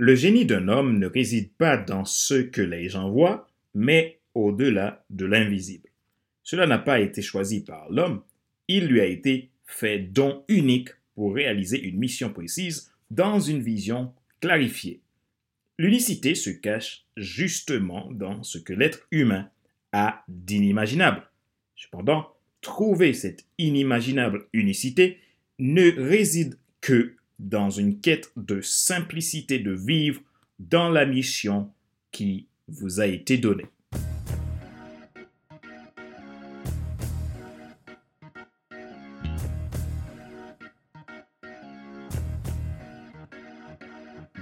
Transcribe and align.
Le 0.00 0.14
génie 0.14 0.46
d'un 0.46 0.68
homme 0.68 1.00
ne 1.00 1.08
réside 1.08 1.50
pas 1.54 1.76
dans 1.76 2.04
ce 2.04 2.34
que 2.34 2.62
les 2.62 2.88
gens 2.88 3.10
voient, 3.10 3.48
mais 3.74 4.20
au-delà 4.32 5.04
de 5.10 5.26
l'invisible. 5.26 5.88
Cela 6.44 6.68
n'a 6.68 6.78
pas 6.78 7.00
été 7.00 7.20
choisi 7.20 7.64
par 7.64 7.90
l'homme, 7.90 8.22
il 8.68 8.86
lui 8.86 9.00
a 9.00 9.06
été 9.06 9.50
fait 9.66 9.98
don 9.98 10.44
unique 10.46 10.90
pour 11.16 11.34
réaliser 11.34 11.82
une 11.82 11.98
mission 11.98 12.32
précise 12.32 12.92
dans 13.10 13.40
une 13.40 13.60
vision 13.60 14.14
clarifiée. 14.40 15.00
L'unicité 15.78 16.36
se 16.36 16.50
cache 16.50 17.04
justement 17.16 18.08
dans 18.12 18.44
ce 18.44 18.58
que 18.58 18.72
l'être 18.72 19.08
humain 19.10 19.50
a 19.90 20.22
d'inimaginable. 20.28 21.28
Cependant, 21.74 22.28
trouver 22.60 23.14
cette 23.14 23.46
inimaginable 23.58 24.46
unicité 24.52 25.18
ne 25.58 25.90
réside 25.90 26.56
que 26.80 27.16
dans 27.38 27.70
une 27.70 28.00
quête 28.00 28.32
de 28.36 28.60
simplicité 28.60 29.58
de 29.58 29.72
vivre 29.72 30.20
dans 30.58 30.88
la 30.90 31.06
mission 31.06 31.70
qui 32.10 32.46
vous 32.68 33.00
a 33.00 33.06
été 33.06 33.38
donnée. 33.38 33.66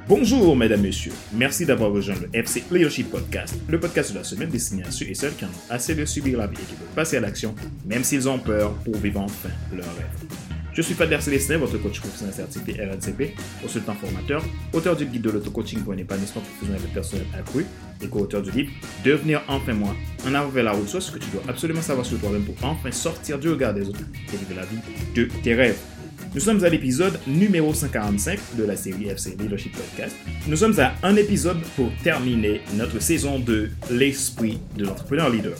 Bonjour 0.09 0.55
mesdames, 0.55 0.83
messieurs. 0.83 1.13
Merci 1.33 1.66
d'avoir 1.66 1.91
rejoint 1.91 2.15
le 2.15 2.29
FC 2.33 2.63
Leadership 2.71 3.10
Podcast, 3.10 3.57
le 3.69 3.80
podcast 3.80 4.13
de 4.13 4.19
la 4.19 4.24
semaine 4.24 4.49
destiné 4.49 4.85
à 4.85 4.93
ceux 4.93 5.09
et 5.09 5.15
celles 5.15 5.35
qui 5.35 5.45
en 5.45 5.49
ont 5.49 5.69
assez 5.69 5.97
de 5.97 6.05
subir 6.05 6.38
la 6.38 6.47
vie 6.47 6.55
et 6.55 6.65
qui 6.65 6.77
veulent 6.77 6.95
passer 6.95 7.16
à 7.16 7.21
l'action, 7.21 7.57
même 7.85 8.05
s'ils 8.05 8.29
ont 8.29 8.38
peur, 8.38 8.73
pour 8.85 8.97
vivre 8.99 9.21
enfin 9.21 9.51
leur 9.73 9.93
rêve. 9.97 10.46
Je 10.77 10.83
suis 10.83 10.93
Fader 10.93 11.23
Célestin, 11.23 11.57
votre 11.57 11.79
coach 11.79 12.01
professionnel 12.01 12.35
certifié 12.35 12.85
RNCP, 12.85 13.35
consultant 13.62 13.95
formateur, 13.95 14.45
auteur 14.75 14.95
du 14.95 15.07
guide 15.07 15.23
de 15.23 15.30
l'auto-coaching 15.30 15.80
pour 15.80 15.95
un 15.95 15.97
épanouissement 15.97 16.43
professionnel 16.43 16.83
et 16.85 16.93
personnel 16.93 17.27
accru 17.33 17.65
et 18.02 18.09
co-auteur 18.09 18.43
du 18.43 18.51
livre 18.51 18.71
Devenir 19.02 19.41
enfin 19.49 19.73
moi, 19.73 19.97
en 20.29 20.35
avant 20.35 20.51
vers 20.51 20.65
la 20.65 20.73
route, 20.73 20.87
soit 20.87 21.01
ce 21.01 21.10
que 21.10 21.19
tu 21.19 21.30
dois 21.30 21.41
absolument 21.49 21.80
savoir 21.80 22.04
sur 22.04 22.21
toi-même 22.21 22.45
pour 22.45 22.63
enfin 22.63 22.93
sortir 22.93 23.38
du 23.38 23.49
regard 23.49 23.73
des 23.73 23.88
autres 23.88 24.01
et 24.29 24.37
vivre 24.37 24.54
la 24.54 24.66
vie 24.66 24.77
de 25.15 25.24
tes 25.43 25.54
rêves. 25.54 25.79
Nous 26.35 26.41
sommes 26.41 26.63
à 26.63 26.69
l'épisode 26.69 27.19
numéro 27.27 27.73
145 27.73 28.38
de 28.59 28.65
la 28.65 28.77
série 28.77 29.09
FC 29.09 29.35
Leadership 29.41 29.73
Podcast. 29.74 30.15
Nous 30.47 30.57
sommes 30.59 30.79
à 30.79 30.93
un 31.02 31.16
épisode 31.16 31.63
pour 31.74 31.91
terminer 32.02 32.60
notre 32.74 33.01
saison 33.01 33.38
de 33.38 33.71
l'esprit 33.91 34.59
de 34.77 34.85
l'entrepreneur 34.85 35.30
leader. 35.30 35.57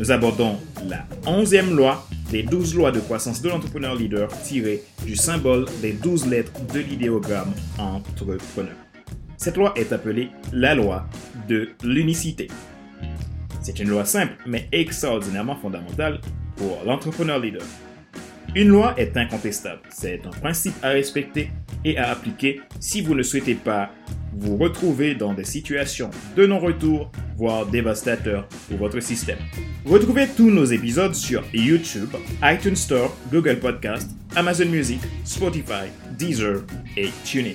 Nous 0.00 0.10
abordons 0.10 0.58
la 0.88 1.06
onzième 1.26 1.76
loi 1.76 2.04
des 2.32 2.42
12 2.42 2.74
lois 2.74 2.90
de 2.90 2.98
croissance 2.98 3.42
de 3.42 3.50
l'entrepreneur 3.50 3.94
leader 3.94 4.26
tirées 4.42 4.82
du 5.04 5.16
symbole 5.16 5.66
des 5.82 5.92
12 5.92 6.28
lettres 6.28 6.52
de 6.72 6.80
l'idéogramme 6.80 7.52
entrepreneur. 7.78 8.72
Cette 9.36 9.58
loi 9.58 9.74
est 9.76 9.92
appelée 9.92 10.30
la 10.50 10.74
loi 10.74 11.04
de 11.46 11.68
l'unicité. 11.84 12.48
C'est 13.60 13.78
une 13.80 13.90
loi 13.90 14.06
simple 14.06 14.32
mais 14.46 14.66
extraordinairement 14.72 15.56
fondamentale 15.56 16.22
pour 16.56 16.82
l'entrepreneur 16.86 17.38
leader. 17.38 17.66
Une 18.56 18.68
loi 18.68 18.94
est 18.96 19.14
incontestable. 19.18 19.82
C'est 19.90 20.26
un 20.26 20.30
principe 20.30 20.74
à 20.82 20.88
respecter 20.88 21.50
et 21.84 21.98
à 21.98 22.10
appliquer 22.10 22.62
si 22.80 23.02
vous 23.02 23.14
ne 23.14 23.22
souhaitez 23.22 23.56
pas 23.56 23.90
vous 24.32 24.56
retrouver 24.56 25.14
dans 25.14 25.34
des 25.34 25.44
situations 25.44 26.10
de 26.36 26.46
non-retour, 26.46 27.10
voire 27.36 27.66
dévastateurs 27.66 28.46
pour 28.68 28.78
votre 28.78 29.00
système. 29.00 29.38
Retrouvez 29.84 30.26
tous 30.36 30.50
nos 30.50 30.64
épisodes 30.64 31.14
sur 31.14 31.42
YouTube, 31.52 32.10
iTunes 32.42 32.76
Store, 32.76 33.14
Google 33.30 33.58
Podcast, 33.58 34.10
Amazon 34.36 34.66
Music, 34.66 35.00
Spotify, 35.24 35.88
Deezer 36.18 36.62
et 36.96 37.10
TuneIn. 37.24 37.54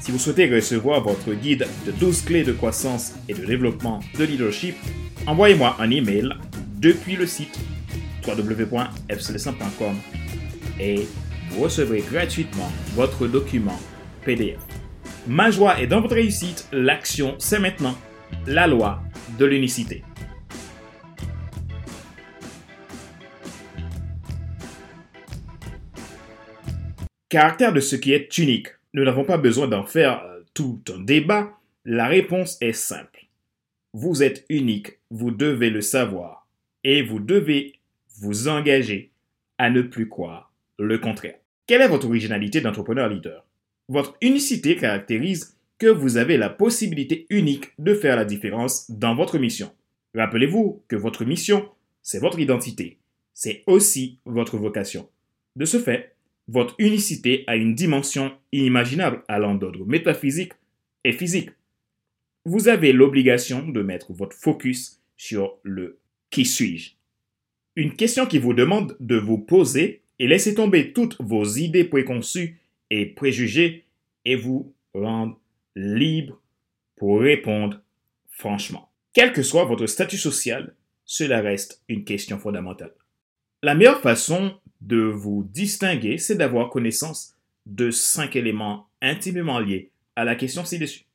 Si 0.00 0.12
vous 0.12 0.18
souhaitez 0.18 0.48
recevoir 0.52 1.02
votre 1.02 1.32
guide 1.34 1.66
de 1.86 1.92
12 1.92 2.22
clés 2.22 2.44
de 2.44 2.52
croissance 2.52 3.14
et 3.28 3.34
de 3.34 3.44
développement 3.44 4.00
de 4.18 4.24
leadership, 4.24 4.76
envoyez-moi 5.26 5.76
un 5.78 5.90
email 5.90 6.30
depuis 6.78 7.16
le 7.16 7.26
site 7.26 7.58
www.fcl100.com 8.26 9.96
et 10.80 11.06
vous 11.50 11.62
recevrez 11.62 12.00
gratuitement 12.00 12.70
votre 12.94 13.26
document 13.26 13.78
PDF. 14.24 14.67
Ma 15.28 15.50
joie 15.50 15.78
est 15.78 15.86
dans 15.86 16.00
votre 16.00 16.14
réussite, 16.14 16.66
l'action 16.72 17.34
c'est 17.38 17.60
maintenant 17.60 17.94
la 18.46 18.66
loi 18.66 19.02
de 19.38 19.44
l'unicité. 19.44 20.02
Caractère 27.28 27.74
de 27.74 27.80
ce 27.80 27.94
qui 27.94 28.14
est 28.14 28.38
unique. 28.38 28.68
Nous 28.94 29.04
n'avons 29.04 29.24
pas 29.24 29.36
besoin 29.36 29.68
d'en 29.68 29.84
faire 29.84 30.22
euh, 30.24 30.40
tout 30.54 30.80
un 30.94 31.00
débat. 31.00 31.50
La 31.84 32.06
réponse 32.06 32.56
est 32.62 32.72
simple. 32.72 33.26
Vous 33.92 34.22
êtes 34.22 34.46
unique, 34.48 34.98
vous 35.10 35.30
devez 35.30 35.68
le 35.68 35.82
savoir 35.82 36.48
et 36.84 37.02
vous 37.02 37.20
devez 37.20 37.74
vous 38.18 38.48
engager 38.48 39.10
à 39.58 39.68
ne 39.68 39.82
plus 39.82 40.08
croire 40.08 40.54
le 40.78 40.96
contraire. 40.96 41.36
Quelle 41.66 41.82
est 41.82 41.88
votre 41.88 42.06
originalité 42.06 42.62
d'entrepreneur 42.62 43.10
leader? 43.10 43.44
Votre 43.88 44.16
unicité 44.20 44.76
caractérise 44.76 45.56
que 45.78 45.86
vous 45.86 46.16
avez 46.16 46.36
la 46.36 46.50
possibilité 46.50 47.26
unique 47.30 47.72
de 47.78 47.94
faire 47.94 48.16
la 48.16 48.24
différence 48.24 48.90
dans 48.90 49.14
votre 49.14 49.38
mission. 49.38 49.72
Rappelez-vous 50.14 50.82
que 50.88 50.96
votre 50.96 51.24
mission, 51.24 51.68
c'est 52.02 52.18
votre 52.18 52.38
identité. 52.38 52.98
C'est 53.34 53.62
aussi 53.66 54.18
votre 54.24 54.56
vocation. 54.56 55.08
De 55.56 55.64
ce 55.64 55.78
fait, 55.78 56.14
votre 56.48 56.74
unicité 56.78 57.44
a 57.46 57.56
une 57.56 57.74
dimension 57.74 58.32
inimaginable 58.52 59.22
allant 59.28 59.54
d'ordre 59.54 59.86
métaphysique 59.86 60.52
et 61.04 61.12
physique. 61.12 61.50
Vous 62.44 62.68
avez 62.68 62.92
l'obligation 62.92 63.68
de 63.68 63.82
mettre 63.82 64.12
votre 64.12 64.36
focus 64.36 65.00
sur 65.16 65.58
le 65.62 65.98
qui 66.30 66.44
suis-je 66.44 66.98
une 67.78 67.94
question 67.94 68.26
qui 68.26 68.40
vous 68.40 68.54
demande 68.54 68.96
de 68.98 69.16
vous 69.16 69.38
poser 69.38 70.02
et 70.18 70.26
laisser 70.26 70.52
tomber 70.52 70.92
toutes 70.92 71.16
vos 71.20 71.44
idées 71.44 71.84
préconçues 71.84 72.58
et 72.90 73.06
préjugés 73.06 73.84
et 74.24 74.36
vous 74.36 74.74
rendre 74.94 75.38
libre 75.76 76.40
pour 76.96 77.20
répondre 77.20 77.80
franchement. 78.28 78.90
Quel 79.12 79.32
que 79.32 79.42
soit 79.42 79.64
votre 79.64 79.86
statut 79.86 80.18
social, 80.18 80.74
cela 81.04 81.40
reste 81.40 81.82
une 81.88 82.04
question 82.04 82.38
fondamentale. 82.38 82.94
La 83.62 83.74
meilleure 83.74 84.00
façon 84.00 84.54
de 84.80 84.98
vous 84.98 85.48
distinguer, 85.52 86.18
c'est 86.18 86.36
d'avoir 86.36 86.70
connaissance 86.70 87.36
de 87.66 87.90
cinq 87.90 88.36
éléments 88.36 88.88
intimement 89.02 89.58
liés 89.58 89.90
à 90.16 90.24
la 90.24 90.36
question 90.36 90.64
ci-dessus. 90.64 91.06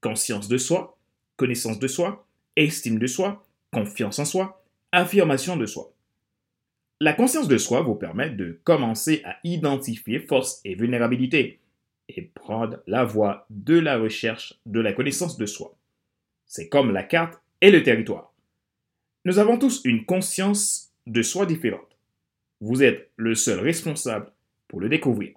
Conscience 0.00 0.48
de 0.48 0.58
soi, 0.58 0.98
connaissance 1.36 1.78
de 1.78 1.86
soi, 1.86 2.26
estime 2.56 2.98
de 2.98 3.06
soi, 3.06 3.44
confiance 3.72 4.18
en 4.18 4.24
soi, 4.24 4.64
affirmation 4.90 5.56
de 5.56 5.66
soi. 5.66 5.92
La 7.04 7.14
conscience 7.14 7.48
de 7.48 7.58
soi 7.58 7.80
vous 7.80 7.96
permet 7.96 8.30
de 8.30 8.60
commencer 8.62 9.22
à 9.24 9.34
identifier 9.42 10.20
force 10.20 10.60
et 10.64 10.76
vulnérabilité 10.76 11.58
et 12.08 12.22
prendre 12.22 12.80
la 12.86 13.02
voie 13.02 13.44
de 13.50 13.76
la 13.76 13.98
recherche 13.98 14.54
de 14.66 14.78
la 14.78 14.92
connaissance 14.92 15.36
de 15.36 15.46
soi. 15.46 15.76
C'est 16.46 16.68
comme 16.68 16.92
la 16.92 17.02
carte 17.02 17.42
et 17.60 17.72
le 17.72 17.82
territoire. 17.82 18.32
Nous 19.24 19.40
avons 19.40 19.58
tous 19.58 19.80
une 19.84 20.04
conscience 20.04 20.92
de 21.08 21.22
soi 21.22 21.44
différente. 21.44 21.98
Vous 22.60 22.84
êtes 22.84 23.10
le 23.16 23.34
seul 23.34 23.58
responsable 23.58 24.30
pour 24.68 24.78
le 24.78 24.88
découvrir. 24.88 25.34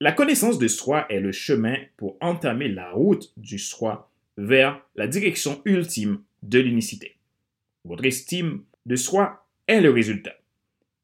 La 0.00 0.12
connaissance 0.12 0.58
de 0.58 0.66
soi 0.66 1.04
est 1.10 1.20
le 1.20 1.30
chemin 1.30 1.76
pour 1.98 2.16
entamer 2.22 2.68
la 2.68 2.90
route 2.92 3.34
du 3.36 3.58
soi 3.58 4.10
vers 4.38 4.80
la 4.94 5.06
direction 5.06 5.60
ultime 5.66 6.22
de 6.42 6.58
l'unicité. 6.58 7.18
Votre 7.84 8.06
estime 8.06 8.64
de 8.86 8.96
soi 8.96 9.46
est 9.68 9.82
le 9.82 9.90
résultat. 9.90 10.32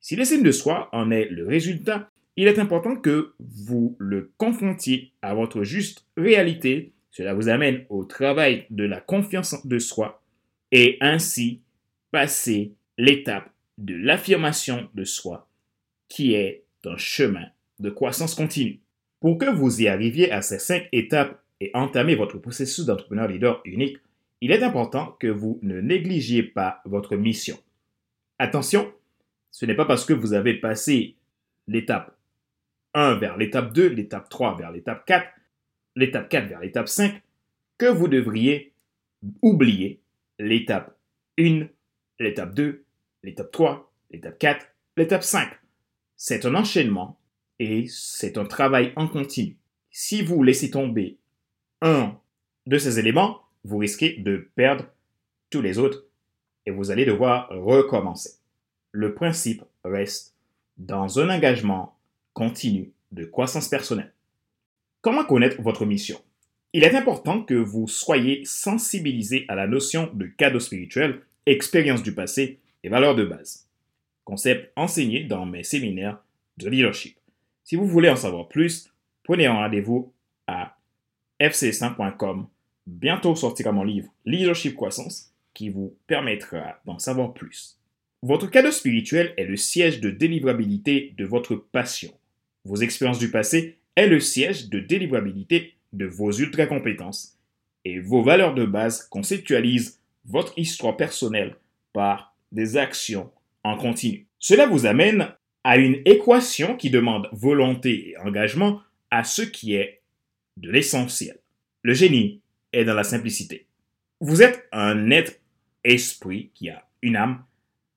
Si 0.02 0.16
l'estime 0.16 0.42
de 0.42 0.50
soi 0.50 0.88
en 0.90 1.12
est 1.12 1.26
le 1.26 1.46
résultat, 1.46 2.10
il 2.36 2.48
est 2.48 2.58
important 2.58 2.96
que 2.96 3.34
vous 3.38 3.94
le 4.00 4.32
confrontiez 4.36 5.12
à 5.22 5.32
votre 5.32 5.62
juste 5.62 6.04
réalité. 6.16 6.92
Cela 7.12 7.34
vous 7.34 7.48
amène 7.48 7.84
au 7.88 8.04
travail 8.04 8.66
de 8.70 8.82
la 8.82 9.00
confiance 9.00 9.64
de 9.64 9.78
soi 9.78 10.20
et 10.72 10.98
ainsi 11.00 11.60
passer 12.10 12.72
l'étape 12.98 13.48
de 13.78 13.94
l'affirmation 13.94 14.88
de 14.92 15.04
soi 15.04 15.48
qui 16.08 16.34
est 16.34 16.64
un 16.84 16.96
chemin 16.96 17.46
de 17.78 17.88
croissance 17.88 18.34
continue. 18.34 18.80
Pour 19.20 19.38
que 19.38 19.50
vous 19.54 19.82
y 19.82 19.86
arriviez 19.86 20.32
à 20.32 20.42
ces 20.42 20.58
cinq 20.58 20.88
étapes 20.90 21.40
et 21.60 21.70
entamer 21.74 22.16
votre 22.16 22.38
processus 22.38 22.86
d'entrepreneur 22.86 23.28
leader 23.28 23.60
unique, 23.64 23.98
il 24.40 24.50
est 24.50 24.64
important 24.64 25.16
que 25.20 25.28
vous 25.28 25.60
ne 25.62 25.80
négligiez 25.80 26.42
pas 26.42 26.80
votre 26.86 27.14
mission. 27.14 27.56
Attention, 28.40 28.92
ce 29.52 29.66
n'est 29.66 29.76
pas 29.76 29.84
parce 29.84 30.04
que 30.04 30.14
vous 30.14 30.32
avez 30.32 30.54
passé 30.54 31.16
l'étape 31.68 32.16
1 32.94 33.14
vers 33.16 33.36
l'étape 33.36 33.72
2, 33.72 33.86
l'étape 33.88 34.28
3 34.28 34.56
vers 34.56 34.72
l'étape 34.72 35.04
4, 35.06 35.28
l'étape 35.94 36.28
4 36.28 36.48
vers 36.48 36.60
l'étape 36.60 36.88
5, 36.88 37.22
que 37.78 37.86
vous 37.86 38.08
devriez 38.08 38.72
oublier 39.42 40.00
l'étape 40.38 40.98
1, 41.38 41.68
l'étape 42.18 42.54
2, 42.54 42.84
l'étape 43.22 43.52
3, 43.52 43.92
l'étape 44.10 44.38
4, 44.38 44.66
l'étape 44.96 45.22
5. 45.22 45.48
C'est 46.16 46.46
un 46.46 46.54
enchaînement 46.54 47.20
et 47.58 47.86
c'est 47.88 48.38
un 48.38 48.46
travail 48.46 48.92
en 48.96 49.06
continu. 49.06 49.58
Si 49.90 50.22
vous 50.22 50.42
laissez 50.42 50.70
tomber 50.70 51.18
un 51.82 52.18
de 52.66 52.78
ces 52.78 52.98
éléments, 52.98 53.42
vous 53.64 53.78
risquez 53.78 54.16
de 54.16 54.50
perdre 54.54 54.86
tous 55.50 55.60
les 55.60 55.78
autres 55.78 56.06
et 56.64 56.70
vous 56.70 56.90
allez 56.90 57.04
devoir 57.04 57.48
recommencer. 57.50 58.41
Le 58.92 59.14
principe 59.14 59.64
reste 59.84 60.34
dans 60.76 61.18
un 61.18 61.30
engagement 61.30 61.96
continu 62.34 62.92
de 63.10 63.24
croissance 63.24 63.68
personnelle. 63.68 64.12
Comment 65.00 65.24
connaître 65.24 65.60
votre 65.62 65.86
mission? 65.86 66.20
Il 66.74 66.84
est 66.84 66.94
important 66.94 67.42
que 67.42 67.54
vous 67.54 67.88
soyez 67.88 68.44
sensibilisé 68.44 69.46
à 69.48 69.54
la 69.54 69.66
notion 69.66 70.10
de 70.12 70.26
cadeau 70.26 70.60
spirituel, 70.60 71.22
expérience 71.46 72.02
du 72.02 72.14
passé 72.14 72.60
et 72.84 72.90
valeurs 72.90 73.14
de 73.14 73.24
base. 73.24 73.66
Concept 74.24 74.70
enseigné 74.76 75.24
dans 75.24 75.46
mes 75.46 75.64
séminaires 75.64 76.22
de 76.58 76.68
leadership. 76.68 77.18
Si 77.64 77.76
vous 77.76 77.86
voulez 77.86 78.10
en 78.10 78.16
savoir 78.16 78.48
plus, 78.48 78.90
prenez 79.22 79.46
un 79.46 79.54
rendez-vous 79.54 80.12
à 80.46 80.76
fc5.com. 81.40 82.46
Bientôt 82.86 83.36
sortira 83.36 83.72
mon 83.72 83.84
livre 83.84 84.12
Leadership 84.26 84.74
Croissance 84.74 85.32
qui 85.54 85.70
vous 85.70 85.96
permettra 86.06 86.80
d'en 86.84 86.98
savoir 86.98 87.32
plus. 87.32 87.78
Votre 88.24 88.46
cadeau 88.46 88.70
spirituel 88.70 89.34
est 89.36 89.44
le 89.44 89.56
siège 89.56 90.00
de 90.00 90.10
délivrabilité 90.10 91.12
de 91.18 91.24
votre 91.24 91.56
passion. 91.56 92.12
Vos 92.64 92.76
expériences 92.76 93.18
du 93.18 93.32
passé 93.32 93.78
est 93.96 94.06
le 94.06 94.20
siège 94.20 94.68
de 94.68 94.78
délivrabilité 94.78 95.74
de 95.92 96.06
vos 96.06 96.30
ultra-compétences. 96.30 97.36
Et 97.84 97.98
vos 97.98 98.22
valeurs 98.22 98.54
de 98.54 98.64
base 98.64 99.08
conceptualisent 99.08 100.00
votre 100.24 100.56
histoire 100.56 100.96
personnelle 100.96 101.56
par 101.92 102.36
des 102.52 102.76
actions 102.76 103.32
en 103.64 103.76
continu. 103.76 104.26
Cela 104.38 104.66
vous 104.66 104.86
amène 104.86 105.34
à 105.64 105.76
une 105.76 106.00
équation 106.04 106.76
qui 106.76 106.90
demande 106.90 107.28
volonté 107.32 108.10
et 108.10 108.18
engagement 108.18 108.82
à 109.10 109.24
ce 109.24 109.42
qui 109.42 109.74
est 109.74 110.00
de 110.58 110.70
l'essentiel. 110.70 111.38
Le 111.82 111.92
génie 111.92 112.40
est 112.72 112.84
dans 112.84 112.94
la 112.94 113.02
simplicité. 113.02 113.66
Vous 114.20 114.42
êtes 114.42 114.68
un 114.70 115.10
être 115.10 115.40
esprit 115.82 116.50
qui 116.54 116.70
a 116.70 116.86
une 117.02 117.16
âme 117.16 117.42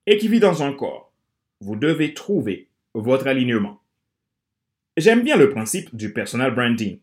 et 0.07 0.17
qui 0.17 0.27
vit 0.27 0.39
dans 0.39 0.63
un 0.63 0.73
corps. 0.73 1.11
Vous 1.61 1.75
devez 1.75 2.13
trouver 2.13 2.67
votre 2.93 3.27
alignement. 3.27 3.81
J'aime 4.97 5.23
bien 5.23 5.35
le 5.35 5.49
principe 5.49 5.95
du 5.95 6.13
personal 6.13 6.53
branding, 6.53 6.99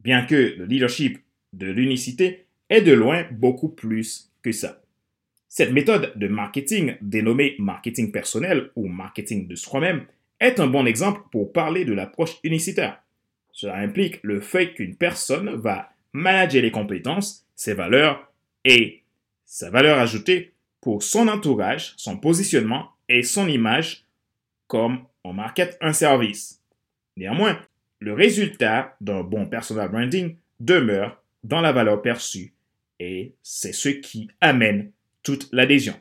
bien 0.00 0.24
que 0.24 0.54
le 0.58 0.64
leadership 0.64 1.18
de 1.52 1.66
l'unicité 1.66 2.46
est 2.68 2.82
de 2.82 2.92
loin 2.92 3.26
beaucoup 3.32 3.68
plus 3.68 4.30
que 4.42 4.52
ça. 4.52 4.80
Cette 5.48 5.72
méthode 5.72 6.12
de 6.14 6.28
marketing, 6.28 6.94
dénommée 7.00 7.56
marketing 7.58 8.12
personnel 8.12 8.70
ou 8.76 8.86
marketing 8.86 9.48
de 9.48 9.56
soi-même, 9.56 10.06
est 10.38 10.60
un 10.60 10.68
bon 10.68 10.86
exemple 10.86 11.22
pour 11.32 11.52
parler 11.52 11.84
de 11.84 11.92
l'approche 11.92 12.38
unicitaire. 12.44 13.02
Cela 13.52 13.76
implique 13.76 14.20
le 14.22 14.40
fait 14.40 14.72
qu'une 14.72 14.94
personne 14.94 15.50
va 15.56 15.90
manager 16.12 16.62
les 16.62 16.70
compétences, 16.70 17.44
ses 17.56 17.74
valeurs 17.74 18.32
et 18.64 19.02
sa 19.44 19.70
valeur 19.70 19.98
ajoutée 19.98 20.52
pour 20.80 21.02
son 21.02 21.28
entourage, 21.28 21.94
son 21.96 22.16
positionnement 22.16 22.90
et 23.08 23.22
son 23.22 23.48
image 23.48 24.04
comme 24.66 25.04
on 25.24 25.32
market 25.32 25.76
un 25.80 25.92
service. 25.92 26.62
Néanmoins, 27.16 27.58
le 27.98 28.14
résultat 28.14 28.96
d'un 29.00 29.22
bon 29.22 29.46
personal 29.46 29.90
branding 29.90 30.36
demeure 30.58 31.22
dans 31.44 31.60
la 31.60 31.72
valeur 31.72 32.00
perçue 32.02 32.54
et 32.98 33.34
c'est 33.42 33.72
ce 33.72 33.88
qui 33.88 34.28
amène 34.40 34.92
toute 35.22 35.48
l'adhésion. 35.52 35.94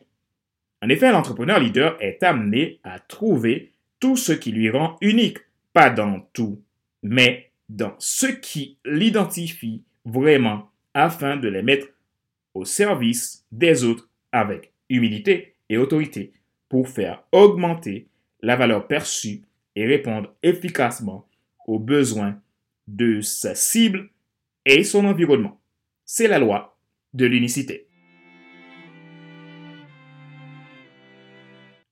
En 0.81 0.89
effet, 0.89 1.11
l'entrepreneur 1.11 1.59
leader 1.59 1.97
est 1.99 2.23
amené 2.23 2.79
à 2.83 2.99
trouver 2.99 3.73
tout 3.99 4.15
ce 4.15 4.31
qui 4.31 4.51
lui 4.51 4.69
rend 4.69 4.97
unique, 5.01 5.39
pas 5.73 5.89
dans 5.89 6.21
tout, 6.33 6.61
mais 7.03 7.51
dans 7.67 7.95
ce 7.99 8.27
qui 8.27 8.77
l'identifie 8.85 9.83
vraiment 10.05 10.69
afin 10.93 11.37
de 11.37 11.47
les 11.47 11.63
mettre 11.63 11.87
au 12.53 12.65
service 12.65 13.45
des 13.51 13.83
autres 13.83 14.08
avec 14.31 14.73
humilité 14.89 15.55
et 15.69 15.77
autorité 15.77 16.33
pour 16.67 16.87
faire 16.87 17.23
augmenter 17.31 18.07
la 18.41 18.55
valeur 18.55 18.87
perçue 18.87 19.41
et 19.75 19.85
répondre 19.85 20.33
efficacement 20.43 21.27
aux 21.67 21.79
besoins 21.79 22.41
de 22.87 23.21
sa 23.21 23.55
cible 23.55 24.09
et 24.65 24.83
son 24.83 25.05
environnement. 25.05 25.61
C'est 26.05 26.27
la 26.27 26.39
loi 26.39 26.77
de 27.13 27.25
l'unicité. 27.25 27.87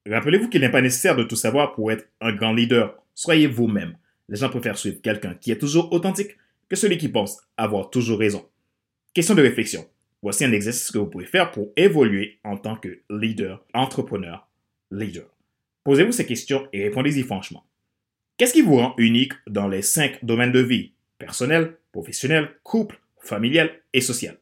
Rappelez-vous 0.10 0.50
qu'il 0.50 0.62
n'est 0.62 0.72
pas 0.72 0.82
nécessaire 0.82 1.16
de 1.16 1.24
tout 1.24 1.36
savoir 1.36 1.74
pour 1.74 1.92
être 1.92 2.08
un 2.22 2.34
grand 2.34 2.54
leader. 2.54 2.98
Soyez 3.14 3.48
vous-même. 3.48 3.98
Les 4.30 4.38
gens 4.38 4.50
préfèrent 4.50 4.78
suivre 4.78 5.02
quelqu'un 5.02 5.36
qui 5.36 5.52
est 5.52 5.58
toujours 5.58 5.92
authentique 5.92 6.38
que 6.70 6.76
celui 6.76 6.98
qui 6.98 7.10
pense 7.10 7.42
avoir 7.58 7.90
toujours 7.90 8.20
raison. 8.20 8.48
Question 9.14 9.36
de 9.36 9.42
réflexion. 9.42 9.86
Voici 10.22 10.46
un 10.46 10.52
exercice 10.52 10.92
que 10.92 10.98
vous 10.98 11.08
pouvez 11.08 11.26
faire 11.26 11.52
pour 11.52 11.72
évoluer 11.76 12.40
en 12.44 12.58
tant 12.58 12.76
que 12.76 13.02
leader, 13.10 13.64
entrepreneur, 13.74 14.48
leader. 14.92 15.28
Posez-vous 15.84 16.12
ces 16.12 16.26
questions 16.26 16.68
et 16.74 16.84
répondez-y 16.84 17.24
franchement. 17.24 17.66
Qu'est-ce 18.38 18.54
qui 18.54 18.62
vous 18.62 18.78
rend 18.78 18.94
unique 18.98 19.34
dans 19.48 19.68
les 19.68 19.82
cinq 19.82 20.24
domaines 20.24 20.52
de 20.52 20.60
vie? 20.60 20.94
Personnel, 21.18 21.78
professionnel, 21.92 22.60
couple, 22.64 23.00
familial 23.20 23.72
et 23.94 24.02
social 24.02 24.38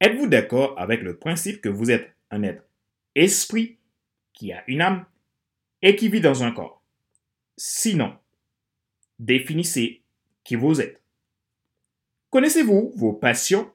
Êtes-vous 0.00 0.26
d'accord 0.26 0.78
avec 0.78 1.02
le 1.02 1.16
principe 1.16 1.60
que 1.60 1.68
vous 1.68 1.90
êtes 1.90 2.14
un 2.30 2.42
être 2.42 2.62
esprit 3.14 3.78
qui 4.34 4.52
a 4.52 4.62
une 4.66 4.82
âme 4.82 5.06
et 5.80 5.96
qui 5.96 6.08
vit 6.08 6.20
dans 6.20 6.44
un 6.44 6.52
corps? 6.52 6.82
Sinon, 7.56 8.14
définissez 9.18 10.02
qui 10.44 10.54
vous 10.54 10.80
êtes. 10.82 11.00
Connaissez-vous 12.28 12.92
vos 12.94 13.14
passions 13.14 13.72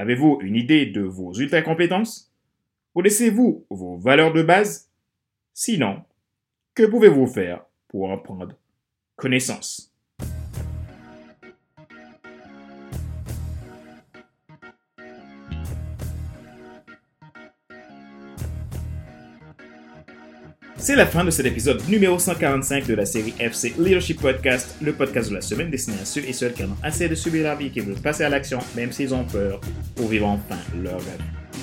Avez-vous 0.00 0.38
une 0.40 0.56
idée 0.56 0.86
de 0.86 1.02
vos 1.02 1.34
ultra-compétences? 1.34 2.32
Connaissez-vous 2.94 3.66
vos 3.68 3.98
valeurs 3.98 4.32
de 4.32 4.42
base? 4.42 4.90
Sinon, 5.52 6.04
que 6.72 6.84
pouvez-vous 6.84 7.26
faire 7.26 7.66
pour 7.86 8.08
en 8.08 8.16
prendre 8.16 8.56
connaissance? 9.16 9.89
C'est 20.80 20.96
la 20.96 21.04
fin 21.04 21.24
de 21.24 21.30
cet 21.30 21.44
épisode 21.44 21.86
numéro 21.90 22.18
145 22.18 22.86
de 22.86 22.94
la 22.94 23.04
série 23.04 23.34
FC 23.38 23.74
Leadership 23.78 24.18
Podcast, 24.18 24.76
le 24.80 24.94
podcast 24.94 25.28
de 25.28 25.34
la 25.34 25.42
semaine 25.42 25.70
destiné 25.70 25.98
à 26.00 26.06
ceux 26.06 26.24
et 26.24 26.32
celles 26.32 26.54
qui 26.54 26.64
en 26.64 26.68
ont 26.68 26.76
assez 26.82 27.06
de 27.06 27.14
subir 27.14 27.44
la 27.44 27.54
vie 27.54 27.66
et 27.66 27.70
qui 27.70 27.80
veulent 27.80 28.00
passer 28.00 28.24
à 28.24 28.30
l'action, 28.30 28.60
même 28.74 28.90
s'ils 28.90 29.12
ont 29.12 29.24
peur, 29.24 29.60
pour 29.94 30.08
vivre 30.08 30.26
enfin 30.26 30.56
leur 30.82 30.94
rêve. 30.94 31.20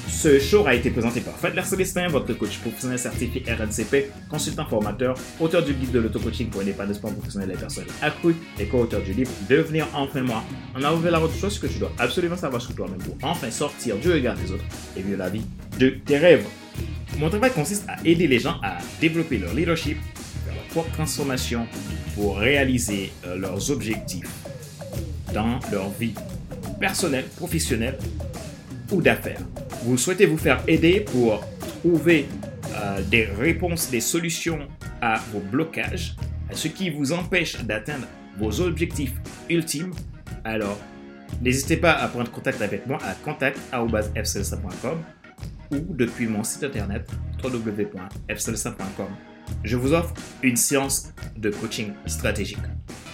Ce 0.08 0.38
show 0.38 0.68
a 0.68 0.76
été 0.76 0.92
présenté 0.92 1.22
par 1.22 1.36
Fadler 1.36 1.64
Célestin, 1.64 2.08
votre 2.10 2.32
coach 2.34 2.60
professionnel 2.60 3.00
certifié 3.00 3.44
RNCP, 3.48 4.12
consultant 4.30 4.68
formateur, 4.68 5.18
auteur 5.40 5.64
du 5.64 5.74
guide 5.74 5.92
de 5.92 6.00
l'auto-coaching 6.00 6.50
pour 6.50 6.62
sport 6.94 7.12
professionnel 7.12 7.52
et 7.52 7.58
personnel 7.58 7.90
accru 8.04 8.36
et 8.60 8.66
co-auteur 8.66 9.02
du 9.02 9.14
livre 9.14 9.32
Devenir 9.50 9.88
enfin 9.96 10.22
moi. 10.22 10.44
On 10.76 10.84
a 10.84 10.94
ouvert 10.94 11.12
la 11.12 11.18
route 11.18 11.36
chose 11.36 11.58
que 11.58 11.66
tu 11.66 11.80
dois 11.80 11.92
absolument 11.98 12.38
savoir 12.38 12.62
sur 12.62 12.76
toi-même 12.76 13.00
pour 13.00 13.18
enfin 13.24 13.50
sortir 13.50 13.98
du 13.98 14.12
regard 14.12 14.36
des 14.36 14.52
autres 14.52 14.66
et 14.96 15.02
vivre 15.02 15.18
la 15.18 15.30
vie 15.30 15.44
de 15.80 15.90
tes 15.90 16.20
rêves. 16.20 16.46
Mon 17.20 17.30
travail 17.30 17.52
consiste 17.52 17.86
à 17.88 17.98
aider 18.06 18.28
les 18.28 18.40
gens 18.40 18.60
à 18.62 18.78
développer 19.02 19.38
leur 19.38 19.54
leadership, 19.54 19.98
leur 20.46 20.64
propre 20.66 20.92
transformation 20.92 21.68
pour 22.16 22.38
réaliser 22.38 23.12
euh, 23.26 23.38
leurs 23.38 23.72
objectifs 23.72 24.30
dans 25.34 25.60
leur 25.72 25.90
vie 25.92 26.14
personnelle, 26.80 27.26
professionnelle 27.36 27.98
ou 28.92 29.02
d'affaires. 29.02 29.42
Vous 29.84 29.98
souhaitez 29.98 30.26
vous 30.26 30.38
faire 30.38 30.62
aider 30.68 31.02
pour 31.02 31.44
trouver 31.80 32.28
euh, 32.76 33.02
des 33.10 33.26
réponses, 33.26 33.90
des 33.90 34.02
solutions 34.02 34.60
à 35.02 35.20
vos 35.32 35.40
blocages, 35.40 36.16
à 36.52 36.56
ce 36.56 36.68
qui 36.68 36.90
vous 36.90 37.12
empêche 37.12 37.58
d'atteindre 37.64 38.08
vos 38.38 38.62
objectifs 38.62 39.14
ultimes, 39.50 39.92
alors 40.44 40.78
n'hésitez 41.42 41.78
pas 41.78 41.94
à 41.94 42.08
prendre 42.08 42.32
contact 42.32 42.62
avec 42.62 42.86
moi 42.86 43.00
à 43.04 43.14
contact.fcelsa.com 43.16 44.98
ou 45.72 45.94
depuis 45.94 46.28
mon 46.28 46.44
site 46.44 46.64
internet 46.64 47.10
www.fcelsa.com. 47.44 49.08
Je 49.64 49.78
vous 49.78 49.94
offre 49.94 50.14
une 50.44 50.58
séance 50.58 51.14
de 51.38 51.50
coaching 51.50 51.94
stratégique. 52.06 52.58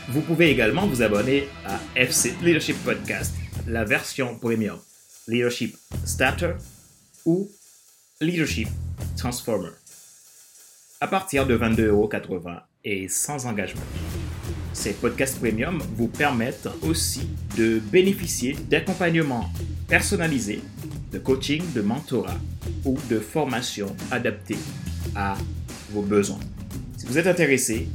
Vous 0.09 0.21
pouvez 0.21 0.49
également 0.49 0.87
vous 0.87 1.01
abonner 1.01 1.47
à 1.65 1.79
FC 1.95 2.33
Leadership 2.41 2.77
Podcast, 2.83 3.33
la 3.67 3.85
version 3.85 4.37
premium, 4.37 4.77
Leadership 5.27 5.77
Starter 6.05 6.53
ou 7.25 7.49
Leadership 8.19 8.67
Transformer, 9.17 9.69
à 10.99 11.07
partir 11.07 11.47
de 11.47 11.57
22,80€ 11.57 12.61
et 12.83 13.07
sans 13.07 13.45
engagement. 13.45 13.81
Ces 14.73 14.93
podcasts 14.93 15.39
premium 15.39 15.81
vous 15.95 16.07
permettent 16.07 16.67
aussi 16.81 17.29
de 17.55 17.79
bénéficier 17.79 18.57
d'accompagnements 18.69 19.49
personnalisés 19.87 20.61
de 21.13 21.19
coaching, 21.19 21.61
de 21.73 21.81
mentorat 21.81 22.39
ou 22.83 22.97
de 23.09 23.19
formation 23.19 23.95
adaptée 24.11 24.57
à 25.15 25.35
vos 25.91 26.01
besoins. 26.01 26.39
Si 26.97 27.05
vous 27.05 27.17
êtes 27.17 27.27
intéressé, 27.27 27.87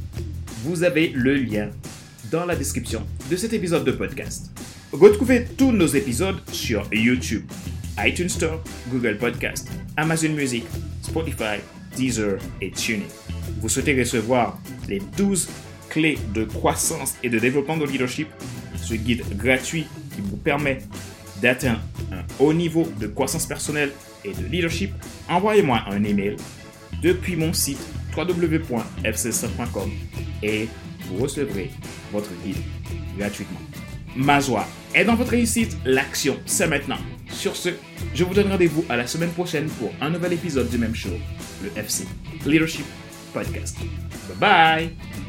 vous 0.63 0.83
avez 0.83 1.09
le 1.09 1.35
lien 1.35 1.69
dans 2.31 2.45
la 2.45 2.55
description 2.55 3.05
de 3.29 3.35
cet 3.35 3.53
épisode 3.53 3.83
de 3.83 3.91
podcast. 3.91 4.51
Retrouvez 4.91 5.45
tous 5.57 5.71
nos 5.71 5.87
épisodes 5.87 6.39
sur 6.51 6.87
YouTube, 6.91 7.43
iTunes 7.99 8.29
Store, 8.29 8.63
Google 8.89 9.17
Podcast, 9.17 9.69
Amazon 9.97 10.29
Music, 10.29 10.63
Spotify, 11.01 11.59
Deezer 11.95 12.39
et 12.61 12.71
TuneIn. 12.71 13.05
Vous 13.59 13.69
souhaitez 13.69 13.99
recevoir 13.99 14.59
les 14.87 15.01
12 15.17 15.49
clés 15.89 16.17
de 16.33 16.45
croissance 16.45 17.15
et 17.23 17.29
de 17.29 17.39
développement 17.39 17.77
de 17.77 17.85
leadership, 17.85 18.29
ce 18.81 18.93
guide 18.93 19.23
gratuit 19.37 19.85
qui 20.15 20.21
vous 20.21 20.37
permet 20.37 20.79
d'atteindre 21.41 21.81
haut 22.39 22.53
niveau 22.53 22.87
de 22.99 23.07
croissance 23.07 23.45
personnelle 23.45 23.91
et 24.23 24.33
de 24.33 24.45
leadership, 24.45 24.91
envoyez-moi 25.29 25.81
un 25.89 26.03
email 26.03 26.35
depuis 27.01 27.35
mon 27.35 27.53
site 27.53 27.79
www.fcc.com 28.15 29.91
et 30.43 30.67
vous 31.07 31.17
recevrez 31.23 31.71
votre 32.11 32.29
guide 32.43 32.57
gratuitement. 33.17 33.59
Ma 34.15 34.39
joie 34.39 34.65
est 34.93 35.05
dans 35.05 35.15
votre 35.15 35.31
réussite, 35.31 35.77
l'action 35.85 36.37
c'est 36.45 36.67
maintenant. 36.67 36.97
Sur 37.31 37.55
ce, 37.55 37.69
je 38.13 38.23
vous 38.23 38.33
donne 38.33 38.51
rendez-vous 38.51 38.83
à 38.89 38.97
la 38.97 39.07
semaine 39.07 39.29
prochaine 39.31 39.67
pour 39.79 39.91
un 40.01 40.09
nouvel 40.09 40.33
épisode 40.33 40.69
du 40.69 40.77
même 40.77 40.95
show, 40.95 41.17
le 41.63 41.69
FC 41.79 42.05
Leadership 42.45 42.85
Podcast. 43.33 43.77
Bye 44.27 44.37
bye 44.39 45.28